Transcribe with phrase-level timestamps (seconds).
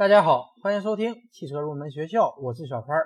[0.00, 2.96] 大家好，欢迎收听汽车入门学校，我是小潘。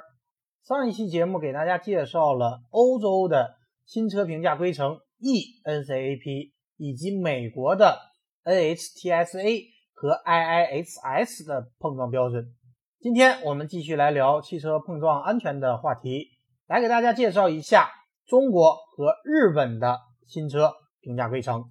[0.63, 7.99] 上一期节目给大家介绍了欧洲的新车评价规程 eNCAP，以及美国的
[8.45, 12.55] NHTSA 和 IIHS 的碰撞标准。
[13.01, 16.29] 今天我们继续来聊汽车碰撞安全的话题，
[16.69, 17.91] 来给大家介绍一下
[18.25, 19.99] 中国和日本的
[20.29, 21.65] 新车评价规程。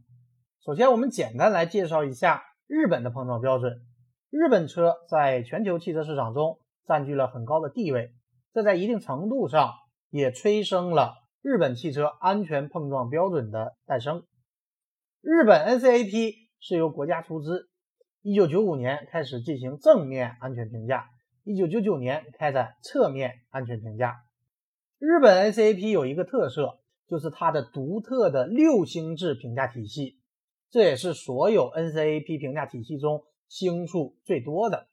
[0.66, 3.72] 首先，我们简单来介绍一下日本的碰撞标准。
[4.36, 6.58] 日本车在全球汽车市场中
[6.88, 8.16] 占据了很高的地位，
[8.52, 9.74] 这在一定程度上
[10.10, 14.24] 也催生了日本汽车安全碰撞标准的诞生。
[15.22, 17.70] 日本 NCAP 是由国家出资
[18.24, 21.10] ，1995年开始进行正面安全评价
[21.46, 24.16] ，1999年开展侧面安全评价。
[24.98, 30.18] 日本 NCAP 有一个特色，就是它的独特的六星制评价体系，
[30.72, 33.24] 这也是所有 NCAP 评价体系中。
[33.54, 34.88] 星数最多的。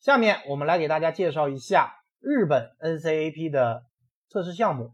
[0.00, 3.82] 下面我们来给大家介绍一下日本 NCAP 的
[4.30, 4.92] 测试项目。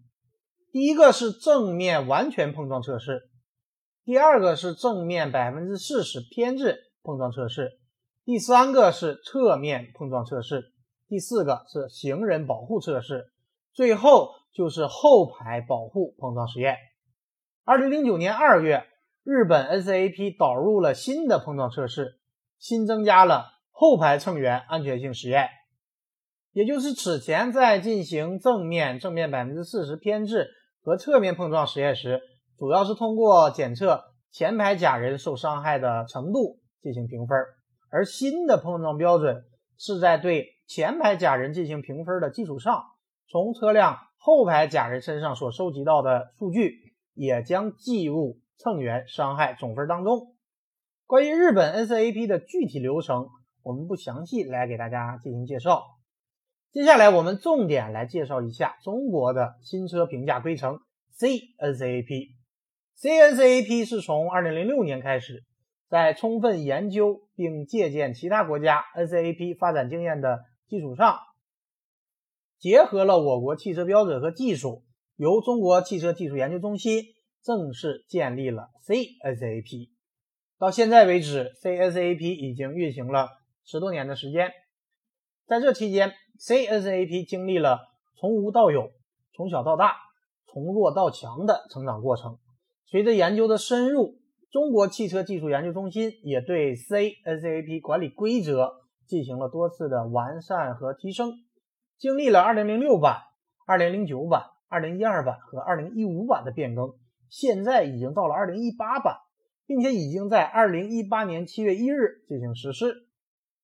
[0.73, 3.31] 第一个是正面完全碰撞测试，
[4.05, 7.79] 第二个是正面百分之四十偏置碰撞测试，
[8.25, 10.73] 第三个是侧面碰撞测试，
[11.07, 13.31] 第四个是行人保护测试，
[13.73, 16.77] 最后就是后排保护碰撞实验。
[17.63, 18.85] 二零零九年二月，
[19.23, 22.19] 日本 NCAP 导入了新的碰撞测试。
[22.65, 25.51] 新增加了后排乘员安全性实验，
[26.53, 30.49] 也就是此前在进行正面正面百分之四十偏置
[30.83, 32.23] 和侧面碰撞实验时，
[32.57, 37.37] 主要是通过检测前排假人受伤害的程度进行评分，
[37.91, 39.45] 而新的碰撞标准
[39.77, 42.83] 是在对前排假人进行评分的基础上，
[43.29, 50.34] 从车辆后排假人身上所收集到的数据也将计入乘员伤害总分当中。
[51.07, 53.29] 关于日本 NCAP 的具体流程，
[53.63, 55.83] 我们不详细来给大家进行介绍。
[56.73, 60.79] 接下来，我们重点来介绍一下中国的新车评价规程
[61.19, 62.29] CNCAP。
[62.99, 65.45] CNCAP 是从2006年开始，
[65.91, 71.19] 在充分研究并借鉴其他国家 NCAP 发展经验的基础上，
[72.59, 74.83] 结合了我国汽车标准和技术，
[75.17, 77.03] 由中国汽车技术研究中心
[77.43, 79.94] 正式建立了 CNCAP。
[80.59, 83.29] 到现在为止，CNCAP 已经运行了
[83.65, 84.53] 十多年的时间。
[85.47, 87.81] 在这期间，CNCAP 经历了
[88.17, 88.93] 从无到有、
[89.35, 89.97] 从小到大、
[90.47, 92.39] 从弱到强的成长过程。
[92.87, 94.21] 随着研究的深入，
[94.53, 98.75] 中国汽车技术研究中心也对 CNCAP 管理规则
[99.07, 101.33] 进行了多次的完善和提升。
[101.99, 103.23] 经历了2006版、
[103.67, 106.95] 2009版、2012版和2015版的变更，
[107.29, 109.17] 现在已经到了2018版。
[109.67, 113.09] 并且已经在二零一八年七月一日进行实施。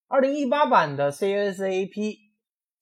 [0.08, 2.16] 二零一八版的 CNCAP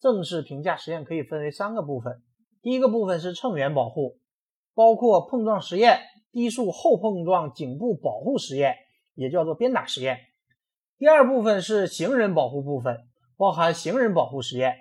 [0.00, 2.22] 正式评价实验可以分为三个部分。
[2.62, 4.18] 第一个部分是乘员保护，
[4.74, 6.00] 包括碰撞实验、
[6.32, 8.74] 低速后碰撞颈部保护实验，
[9.14, 10.18] 也叫做鞭打实验。
[10.96, 12.98] 第二部分是行人保护部分，
[13.36, 14.74] 包含行人保护实验。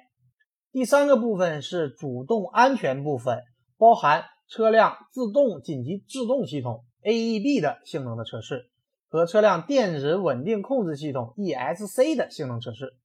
[0.72, 3.44] 第三个部分是主动安全部分，
[3.78, 6.86] 包含车辆自动紧急制动系统。
[7.04, 8.70] AEB 的性能的测试
[9.08, 12.98] 和车辆电子稳定控制系统 ESC 的性能测试，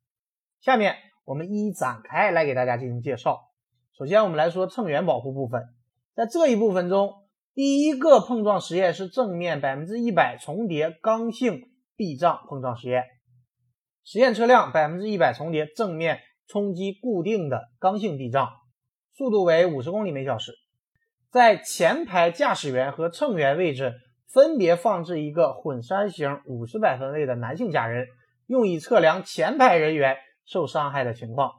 [0.60, 3.50] 下面我们一一展开来给大家进行介绍。
[3.96, 5.62] 首先，我们来说乘员保护部分，
[6.14, 7.12] 在这一部分中，
[7.54, 13.04] 第一个碰撞实验是正面百分之一百重叠刚性避障碰撞实验，
[14.02, 18.48] 实验车辆百分之一百重叠正面冲击固定的刚性避障，
[19.12, 20.52] 速度为五十公里每小时。
[21.32, 23.94] 在前排驾驶员和乘员位置
[24.28, 28.06] 分别放置一个混三型五十百分位的男性假人，
[28.46, 31.52] 用以测量前排人员受伤害的情况。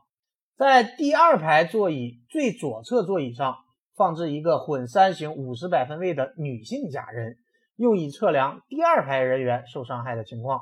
[0.55, 3.55] 在第二排座椅最左侧座椅上
[3.95, 7.37] 放置一个混三型五十百分位的女性假人，
[7.75, 10.61] 用以测量第二排人员受伤害的情况。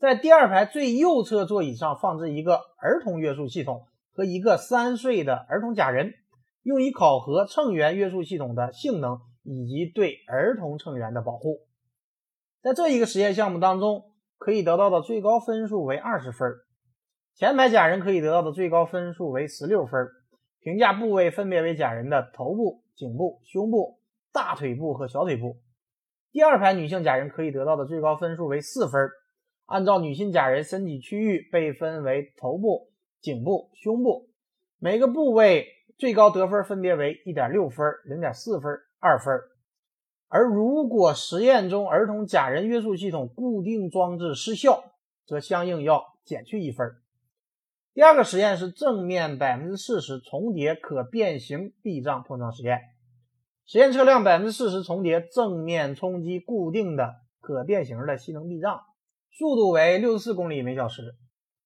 [0.00, 6.12] 在第二排最右侧座椅上放置一个儿童约束系统和一个三岁的儿童假人。
[6.66, 11.60] 用以考核乘员约束系统的性能以及对儿童乘员的保护。
[12.60, 16.50] 在这一个实验项目当中，可以得到的最高分数为二十分，
[17.36, 20.08] 前排假人可以得到的最高分数为十六分。
[20.58, 24.00] 评价部位分别为假人的头部、颈部、胸部、
[24.32, 25.58] 大腿部和小腿部。
[26.32, 29.08] 第二排女性假人可以得到的最高分数为四分。
[29.66, 32.90] 按照女性假人身体区域被分为头部、
[33.20, 34.28] 颈部、胸部，
[34.80, 35.74] 每个部位。
[35.98, 39.34] 最高得分分别为一点六分、零点四分、二分。
[40.28, 44.82] 而如果实验中儿童假人约束系统固定装置失效，
[45.24, 46.96] 则相应要减去一分。
[47.94, 52.80] 第二个实验是正面百分之四十重叠可变形避障碰撞实验。
[53.64, 58.82] 实验车辆百分之四十重叠正面冲击固定的可变形的吸能避障，
[59.30, 61.14] 速度为六十四公里每小时。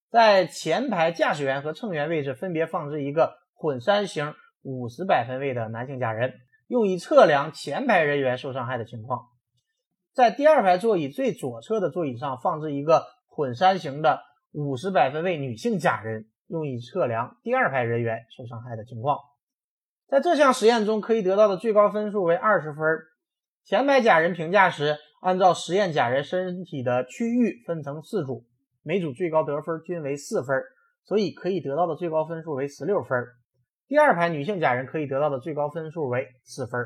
[0.08, 6.32] 在前排驾驶员和乘员位置分别放置一个混三型五十百分位的男性假人，
[6.66, 9.26] 用以测量前排人员受伤害的情况。
[10.14, 14.22] 在第二排座椅最左侧的座椅上放置一个混三型的。
[14.52, 19.16] 五十百分位女性假人用以测量第二排人员受伤害的情况，
[20.08, 22.82] 在这项实验中可以得到的最高分数为二十分。
[23.62, 28.44] 前排假人评价时，按照实验假人身体的区域分成四组，
[28.82, 30.60] 每组最高得分均为四分，
[31.04, 33.24] 所以可以得到的最高分数为十六分。
[33.90, 36.80] 第二排女性假人可以得到的最高分数为四分。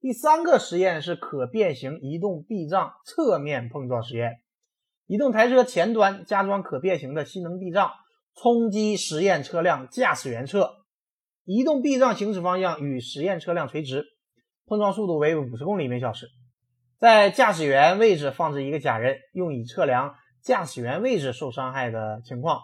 [0.00, 4.38] 第三个实验是可变形移动避障侧面碰撞实验。
[5.06, 7.90] 移动台车前端加装可变形的吸能避障，
[8.34, 10.70] 冲击实验车辆驾驶员侧。
[11.44, 14.06] 移动避障行驶方向与实验车辆垂直，
[14.64, 16.26] 碰撞速度为五十公里每小时。
[16.96, 22.58] 在驾驶员位置放置一个假人，用以测量驾驶员位置受伤害的情况。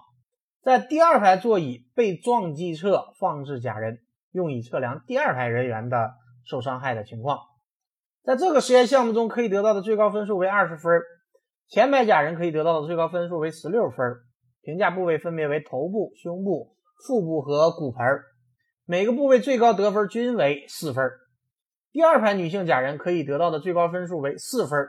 [0.62, 4.00] 在第二排座椅被撞击侧放置假人，
[4.32, 6.14] 用以测量第二排人员的
[6.44, 7.38] 受伤害的情况。
[8.25, 11.00] 在这个实验项目中，可以得到的最高分数为二十分。
[11.69, 13.99] 前排假人可以得到的最高分数为十六分，
[14.62, 16.75] 评价部位分别为头部、胸部、
[17.06, 18.04] 腹部和骨盆，
[18.84, 21.11] 每个部位最高得分均为四分。
[21.93, 24.88] 第二排女性假人可以得到的最高分数为四分，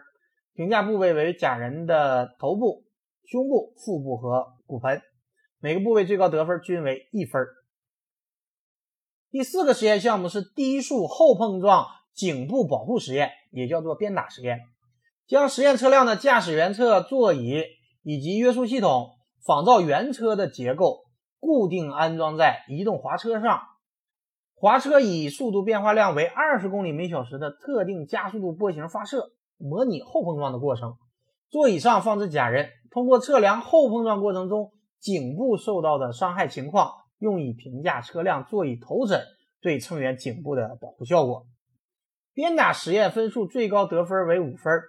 [0.53, 2.83] 评价部位为假人的头部、
[3.25, 5.01] 胸部、腹部和骨盆，
[5.61, 7.45] 每个部位最高得分均为一分。
[9.29, 14.59] 第四个实验项目是低速后碰撞颈部保护实验，也叫做鞭打实验。
[15.27, 17.63] 将实验车辆的驾驶员侧座椅
[18.01, 19.11] 以及约束系统
[19.45, 21.03] 仿照原车的结构，
[21.39, 23.61] 固定安装在移动滑车上。
[24.55, 30.97] 滑车以速度变化量为二十公里每小时的特定加速度波形发射，模拟后碰撞的过程。
[31.49, 39.21] 座椅上放置假人，通过测量后碰撞过程中颈部受到的伤害情况，用以评价车辆座椅头枕
[39.61, 41.47] 对乘员颈部的保护效果。
[42.33, 44.81] 鞭打实验分数最高得分为五分。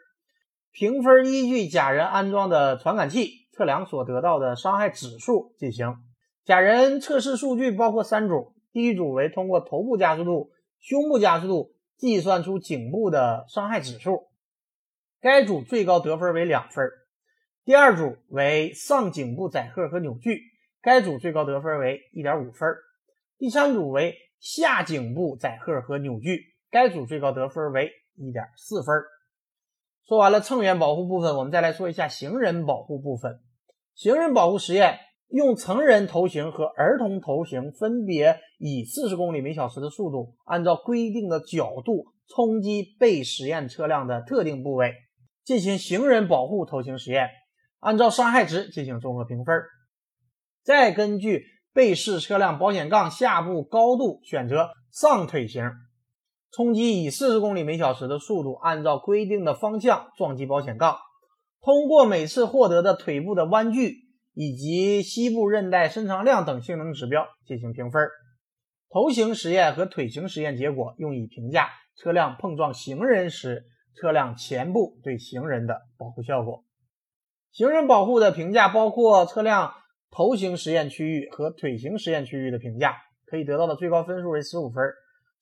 [0.73, 5.97] 评分依据假人安装的传感器测量所得到的伤害指数进行。
[6.45, 14.29] 假人测试数据包括三组，第一组为通过头部加速度、胸部加速度计算出颈部的伤害指数，
[15.21, 16.89] 该组最高得分为两分。
[17.71, 20.41] 第二组为上颈部载荷和扭矩，
[20.83, 22.69] 该组最高得分为一点五分。
[23.39, 28.97] 第三组为下颈部载荷和扭矩，该组最高得分为一点四分。
[30.05, 33.39] 说完了乘员保护部分，我们再来说一下行人保护部分。
[33.95, 44.93] 行人保护实验用成人头型和儿童头型分别以四十公里每小时的速度，按照规定的角度冲击被实验车辆的特定部位，
[45.45, 47.29] 进行行人保护头型实验，
[47.81, 49.63] 按照伤害值进行综合评分。
[50.63, 55.71] 再根据被试车辆保险杠下部高度选择上腿型。
[56.53, 60.99] 冲击以四十公里每小时的速度，按照规定的方向撞击保险杠，
[61.61, 63.99] 通过每次获得的腿部的弯距
[64.35, 68.09] 以及膝部韧带伸长量等性能指标进行评分。
[68.89, 73.65] 头型实验和腿型实验结果用以评价车辆碰撞行人时，
[73.95, 76.65] 车辆前部对行人的保护效果。
[77.53, 79.73] 行人保护的评价包括车辆
[80.11, 84.85] 头型实验区域和腿型实验区域的评价，可以得到的最高分数为十五分。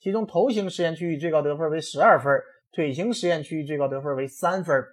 [0.00, 2.32] 其中头型实验区域最高得分为十二分，
[2.72, 4.84] 腿型实验区域最高得分为三分。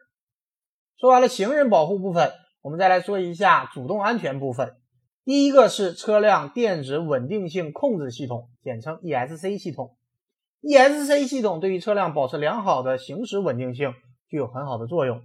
[0.98, 2.31] 说完了行人保护部分，
[2.62, 4.75] 我们再来说一下主动安全部分。
[5.24, 9.95] 第一个是车辆电子稳定性控制系统，简称 ESC 系统。
[10.62, 13.93] ESC 系统对于车辆保持良好的行驶稳定性
[14.27, 15.22] 具有很好的作用。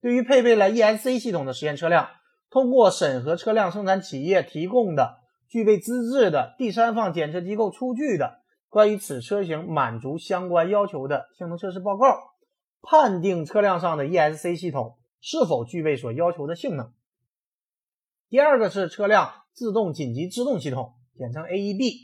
[0.00, 2.08] 对于配备了 ESC 系统的实验车辆，
[2.50, 8.40] 通过审核车辆生产企业提供的具备资质的第三方检测机构出具的。
[8.68, 12.18] 关于此车型满足相关要求的性能测试报告，
[12.82, 16.92] 判定车辆上的 ESC 系统是否具备所要求的性能。
[18.28, 21.94] 第二个是车辆自动紧急制动系统，简称 AEB。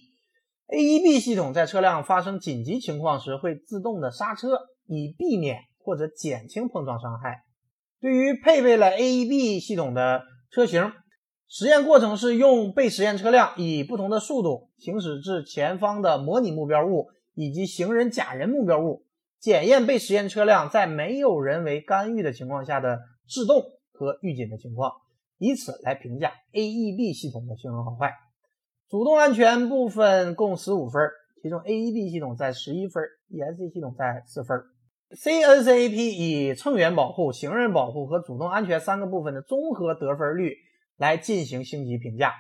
[0.68, 7.42] AEB 系统在车辆发生紧急情况时会自动的刹车，以避免或者减轻碰撞伤害。
[8.02, 10.90] 对于配备了 AEB 系统的车型，
[11.46, 19.06] 实验过程是用被实验车辆以不同的速度行驶至前方的模拟目标物以及行人假人目标物，
[19.38, 24.90] 检验被实验车辆在没有人为干预的情况下的制动和预警的情况，
[25.38, 28.12] 以此来评价 AEB 系统的性能好坏。
[28.88, 31.00] 主动安全部分共十五分，
[31.40, 34.58] 其中 AEB 系统在十一分，ESC 系统在四分。
[35.14, 40.56] CNCAP 以乘员保护、行人保护和主动安全三个部分的综合得分率
[40.96, 42.32] 来进行星级评价。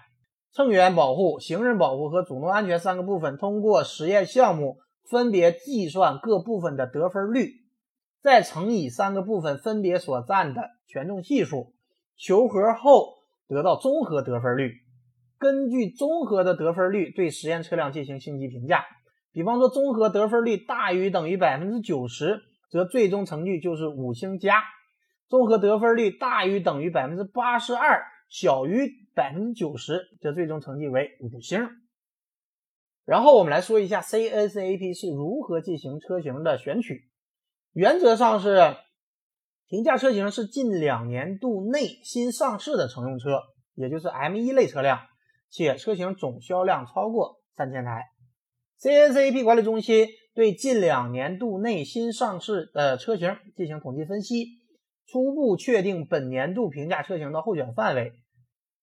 [0.54, 4.78] 乘员保护、行人保护和主动安全三个部分通过实验项目
[5.10, 7.50] 分别计算各部分的得分率，
[8.22, 11.74] 再乘以三个部分分别所占的权重系数，
[12.16, 14.72] 求和后得到综合得分率。
[15.38, 18.82] 根据综合的得分率对实验车辆进行星级评价。
[19.30, 22.40] 比方说，综合得分率大于等于百分之九十。
[22.72, 24.62] 则最终成绩就是五星加，
[25.28, 31.68] 综合得分率大于等于百分之八十二，小于百分之九十，则最终成绩为五星。
[33.04, 37.10] 然后我们来说一下 CNCAP 是如何进行车型的选取，
[37.74, 38.74] 原则上是
[39.68, 43.42] 评价车型是近两年度内新上市的乘用车，
[43.74, 45.00] 也就是 M1 类车辆，
[45.50, 48.06] 且车型总销量超过三千台。
[48.80, 50.06] CNCAP 管理中心。
[50.34, 54.46] 对近两年度内新上市的车型进行统计分析，
[55.06, 58.14] 初步确定本年度评价车型的候选范围。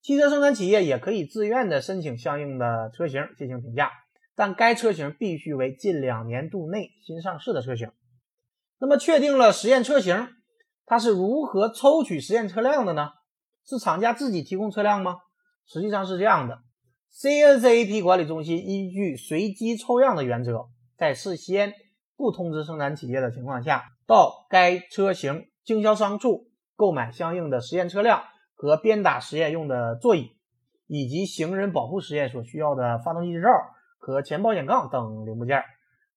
[0.01, 3.89] 汽车生产企业也可以自愿的申请相应的车型进行评价，
[4.35, 7.91] 但该车型必须为近两年度内新上市的车型。
[8.79, 10.27] 那么，确定了实验车型，
[10.85, 13.09] 它是如何抽取实验车辆的呢？
[13.65, 15.15] 是厂家自己提供车辆吗？
[15.65, 16.59] 实际上是这样的
[17.11, 20.67] ，CNCAP 管理中心依据随机抽样的原则。
[20.99, 21.73] 在事先
[22.17, 30.35] 不通知生产企业的情况下，到该车型经销商处购买相应的实验车辆和鞭打实验用的座椅，
[30.87, 33.47] 以及行人保护实验所需要的发动机执照
[33.97, 35.63] 和前保险杠等零部件。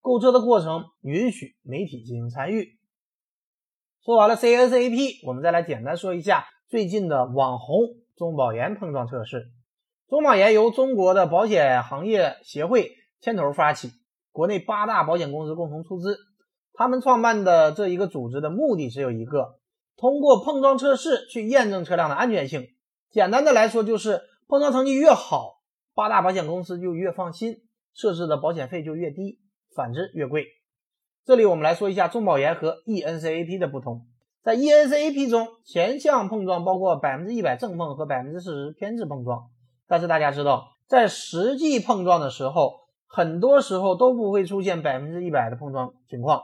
[0.00, 2.76] 购车的过程允许媒体进行参与。
[4.04, 7.78] 说完了 CNCAP，我们再来简单说一下最近的网红
[8.16, 9.52] 中保研碰撞测试。
[10.08, 14.01] 中保研由中国的保险行业协会牵头发起。
[14.32, 16.16] 国内八大保险公司共同出资，
[16.72, 19.58] 他们创办的这一个组织的目的只有一个：
[19.96, 22.66] 通过碰撞测试去验证车辆的安全性。
[23.10, 25.60] 简单的来说，就是碰撞成绩越好，
[25.94, 27.56] 八大保险公司就越放心，
[27.94, 29.38] 设置的保险费就越低；
[29.76, 30.46] 反之越贵。
[31.24, 34.06] 这里我们来说一下中保研和 ENCAP 的不同。
[34.42, 39.50] 在 ENCAP 中，前向碰撞包括百分之一百正碰和百分之四十偏置碰撞，
[39.86, 42.80] 但是大家知道，在实际碰撞的时候，
[43.14, 46.40] 很多时候都不会出现百分之一百的碰撞情况，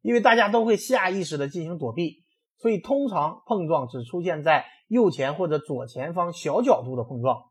[0.00, 2.22] 因为大家都会下意识的进行躲避，
[2.58, 7.42] 所以通常碰撞只出现在右前或者左前方小角度的碰撞。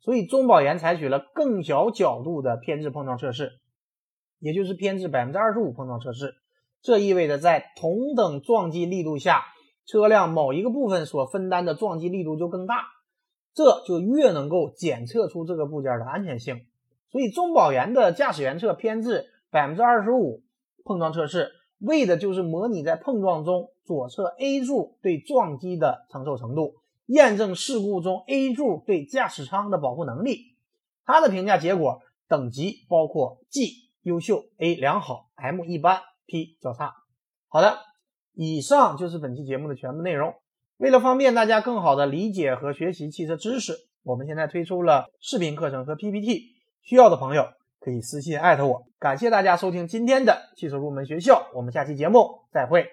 [0.00, 3.52] 所以中保研采取了更小角度的偏置碰撞测试，
[4.40, 6.34] 也就是偏置百分之二十五碰撞测试。
[6.82, 9.44] 这意味着在同等撞击力度下，
[9.86, 12.84] 车辆某一个部分所分担的撞击力度就更大，
[13.54, 16.66] 这就越能够检测出这个部件的安全性。
[17.12, 20.42] 所以中保研的驾驶员侧偏置百分之二十五
[20.82, 26.76] 碰撞测试，为的就是模拟在碰撞中左侧 A 柱对撞击的承受程度，
[27.06, 30.56] 验证事故中 A 柱对驾驶舱的保护能力。
[31.04, 36.94] 它的评价结果等级包括 G 优秀、A 良好、M 一般、P 较差。
[37.48, 37.76] 好的，
[38.32, 40.32] 以上就是本期节目的全部内容。
[40.78, 46.52] 为了方便大家更好的理解和学习汽车知识，我们现在推出了视频课程和 PPT。
[46.82, 47.48] 需要的朋友
[47.80, 48.86] 可以私信艾特我。
[48.98, 52.86] 感谢大家收听今天的汽车入门学校，我们下期节目再会。